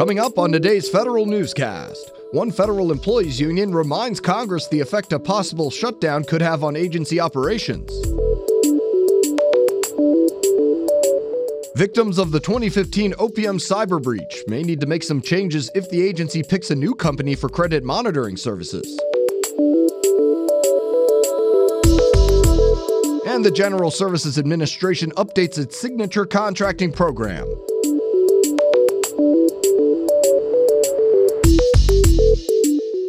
[0.00, 5.18] Coming up on today's federal newscast, one federal employees union reminds Congress the effect a
[5.18, 7.90] possible shutdown could have on agency operations.
[11.76, 16.00] Victims of the 2015 OPM cyber breach may need to make some changes if the
[16.00, 18.98] agency picks a new company for credit monitoring services.
[23.26, 27.46] And the General Services Administration updates its signature contracting program.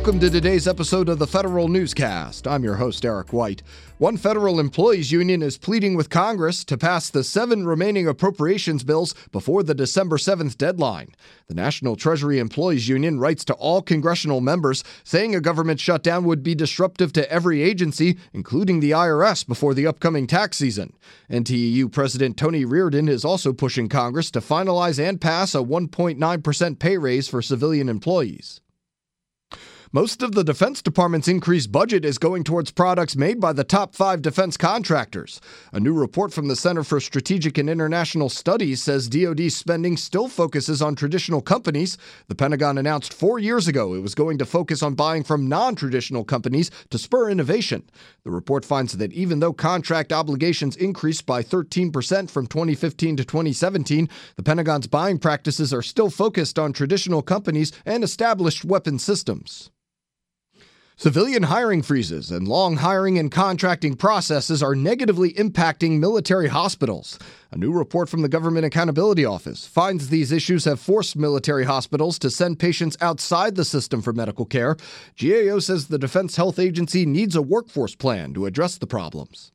[0.00, 2.48] Welcome to today's episode of the Federal Newscast.
[2.48, 3.62] I'm your host, Eric White.
[3.98, 9.14] One federal employees union is pleading with Congress to pass the seven remaining appropriations bills
[9.30, 11.14] before the December 7th deadline.
[11.48, 16.42] The National Treasury Employees Union writes to all congressional members saying a government shutdown would
[16.42, 20.94] be disruptive to every agency, including the IRS, before the upcoming tax season.
[21.28, 26.96] NTEU President Tony Reardon is also pushing Congress to finalize and pass a 1.9% pay
[26.96, 28.62] raise for civilian employees.
[29.92, 33.96] Most of the Defense Department's increased budget is going towards products made by the top
[33.96, 35.40] five defense contractors.
[35.72, 40.28] A new report from the Center for Strategic and International Studies says DoD spending still
[40.28, 41.98] focuses on traditional companies.
[42.28, 45.74] The Pentagon announced four years ago it was going to focus on buying from non
[45.74, 47.82] traditional companies to spur innovation.
[48.22, 54.08] The report finds that even though contract obligations increased by 13% from 2015 to 2017,
[54.36, 59.68] the Pentagon's buying practices are still focused on traditional companies and established weapon systems.
[61.02, 67.18] Civilian hiring freezes and long hiring and contracting processes are negatively impacting military hospitals.
[67.50, 72.18] A new report from the Government Accountability Office finds these issues have forced military hospitals
[72.18, 74.76] to send patients outside the system for medical care.
[75.18, 79.52] GAO says the Defense Health Agency needs a workforce plan to address the problems.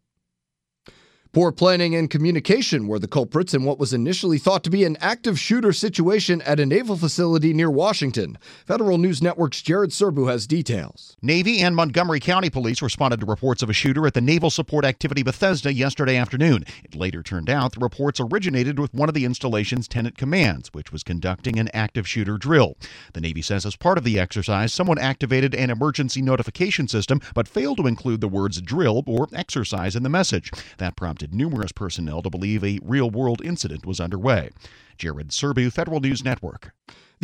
[1.36, 4.96] Poor planning and communication were the culprits in what was initially thought to be an
[5.02, 8.38] active shooter situation at a naval facility near Washington.
[8.66, 11.18] Federal News Network's Jared Serbu has details.
[11.22, 14.86] Navy and Montgomery County police responded to reports of a shooter at the Naval Support
[14.86, 16.64] Activity Bethesda yesterday afternoon.
[16.86, 20.94] It later turned out the reports originated with one of the installation's tenant commands, which
[20.94, 22.78] was conducting an active shooter drill.
[23.12, 27.50] The Navy says as part of the exercise, someone activated an emergency notification system but
[27.50, 30.50] failed to include the words drill or exercise in the message.
[30.78, 34.50] That prompted numerous personnel to believe a real world incident was underway.
[34.98, 36.74] Jared Serbu, Federal News Network.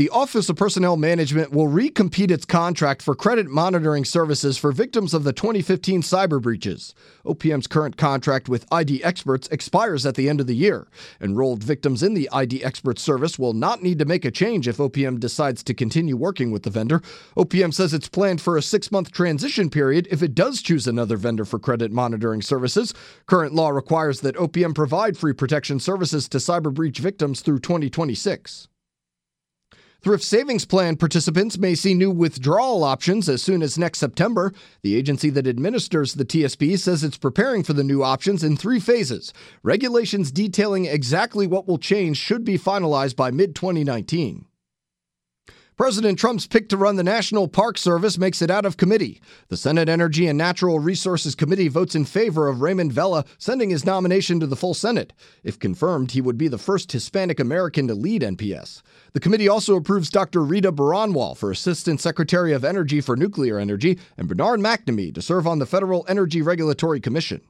[0.02, 5.14] The Office of Personnel Management will recompete its contract for credit monitoring services for victims
[5.14, 6.96] of the 2015 cyber breaches.
[7.24, 10.88] OPM's current contract with ID Experts expires at the end of the year.
[11.22, 14.78] Enrolled victims in the ID Experts service will not need to make a change if
[14.78, 17.04] OPM decides to continue working with the vendor.
[17.38, 21.16] OPM says it's planned for a six month transition period if it does choose another
[21.16, 22.92] vendor for credit monitoring services.
[23.28, 28.68] Current law requires that OPM provide free protection services to cyber breach victims through 2026.
[30.04, 34.52] Thrift Savings Plan participants may see new withdrawal options as soon as next September.
[34.82, 38.80] The agency that administers the TSP says it's preparing for the new options in three
[38.80, 39.32] phases.
[39.62, 44.48] Regulations detailing exactly what will change should be finalized by mid 2019.
[45.78, 49.22] President Trump's pick to run the National Park Service makes it out of committee.
[49.48, 53.86] The Senate Energy and Natural Resources Committee votes in favor of Raymond Vela sending his
[53.86, 55.14] nomination to the full Senate.
[55.44, 58.82] If confirmed, he would be the first Hispanic American to lead NPS.
[59.14, 60.44] The committee also approves Dr.
[60.44, 65.48] Rita Baranwal for Assistant Secretary of Energy for Nuclear Energy and Bernard McNamee to serve
[65.48, 67.42] on the Federal Energy Regulatory Commission.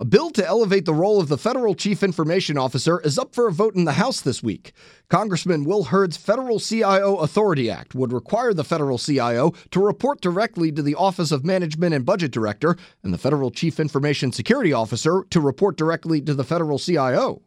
[0.00, 3.48] A bill to elevate the role of the federal chief information officer is up for
[3.48, 4.72] a vote in the House this week.
[5.08, 10.70] Congressman Will Hurd's Federal CIO Authority Act would require the federal CIO to report directly
[10.70, 15.24] to the Office of Management and Budget Director and the federal chief information security officer
[15.30, 17.42] to report directly to the federal CIO.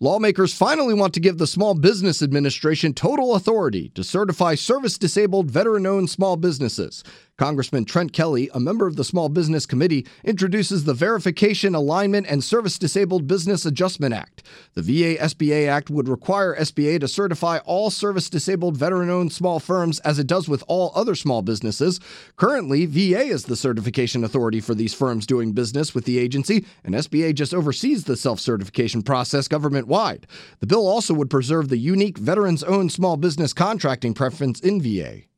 [0.00, 5.50] Lawmakers finally want to give the Small Business Administration total authority to certify service disabled
[5.50, 7.02] veteran owned small businesses.
[7.38, 12.42] Congressman Trent Kelly, a member of the Small Business Committee, introduces the Verification, Alignment, and
[12.42, 14.42] Service Disabled Business Adjustment Act.
[14.74, 19.60] The VA SBA Act would require SBA to certify all service disabled veteran owned small
[19.60, 22.00] firms as it does with all other small businesses.
[22.34, 26.96] Currently, VA is the certification authority for these firms doing business with the agency, and
[26.96, 30.26] SBA just oversees the self certification process government wide.
[30.58, 35.28] The bill also would preserve the unique veterans owned small business contracting preference in VA.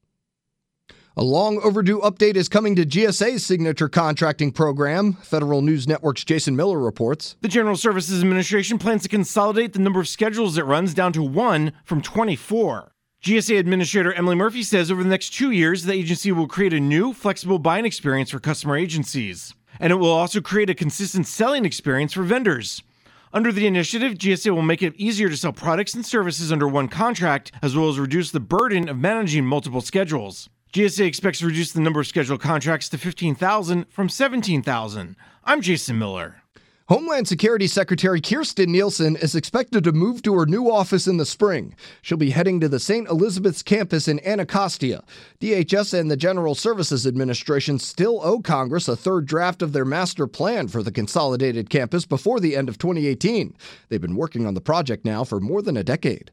[1.21, 5.13] A long overdue update is coming to GSA's signature contracting program.
[5.13, 7.37] Federal News Network's Jason Miller reports.
[7.43, 11.23] The General Services Administration plans to consolidate the number of schedules it runs down to
[11.23, 12.93] one from 24.
[13.23, 16.81] GSA Administrator Emily Murphy says over the next two years, the agency will create a
[16.81, 19.53] new, flexible buying experience for customer agencies.
[19.79, 22.83] And it will also create a consistent selling experience for vendors.
[23.31, 26.89] Under the initiative, GSA will make it easier to sell products and services under one
[26.89, 30.49] contract, as well as reduce the burden of managing multiple schedules.
[30.73, 35.17] GSA expects to reduce the number of scheduled contracts to 15,000 from 17,000.
[35.43, 36.43] I'm Jason Miller.
[36.89, 41.27] Homeland Security Secretary Kirstjen Nielsen is expected to move to her new office in the
[41.27, 41.75] spring.
[42.03, 43.09] She'll be heading to the St.
[43.09, 45.03] Elizabeth's campus in Anacostia.
[45.41, 50.29] DHS and the General Services Administration still owe Congress a third draft of their master
[50.29, 53.57] plan for the consolidated campus before the end of 2018.
[53.89, 56.31] They've been working on the project now for more than a decade.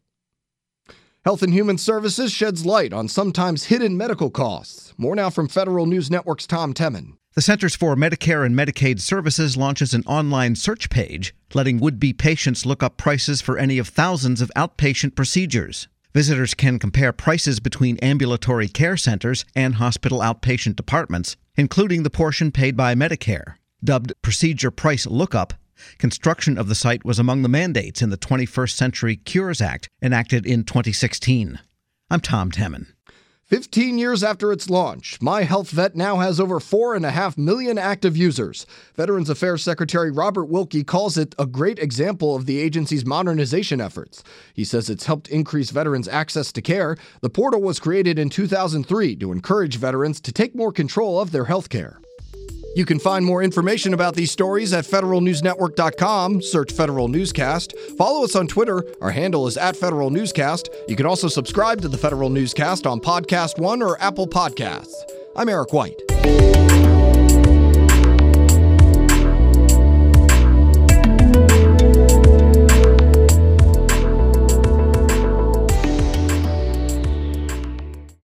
[1.27, 4.93] Health and Human Services sheds light on sometimes hidden medical costs.
[4.97, 7.17] More now from Federal News Network's Tom Temin.
[7.35, 12.13] The Centers for Medicare and Medicaid Services launches an online search page, letting would be
[12.13, 15.89] patients look up prices for any of thousands of outpatient procedures.
[16.13, 22.53] Visitors can compare prices between ambulatory care centers and hospital outpatient departments, including the portion
[22.53, 23.55] paid by Medicare.
[23.83, 25.55] Dubbed Procedure Price Lookup,
[25.97, 30.45] construction of the site was among the mandates in the 21st Century Cures Act enacted
[30.45, 31.59] in 2016.
[32.09, 32.87] I'm Tom Temin.
[33.47, 38.65] 15 years after its launch, My Health Vet now has over 4.5 million active users.
[38.95, 44.21] Veterans Affairs Secretary Robert Wilkie calls it a great example of the agency's modernization efforts.
[44.53, 46.97] He says it's helped increase veterans' access to care.
[47.21, 51.45] The portal was created in 2003 to encourage veterans to take more control of their
[51.45, 52.01] health care.
[52.77, 56.43] You can find more information about these stories at federalnewsnetwork.com.
[56.43, 57.75] Search Federal Newscast.
[57.97, 58.83] Follow us on Twitter.
[59.01, 60.69] Our handle is at Federal Newscast.
[60.87, 64.93] You can also subscribe to the Federal Newscast on Podcast One or Apple Podcasts.
[65.35, 65.99] I'm Eric White.